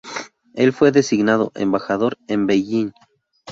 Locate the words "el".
0.55-0.73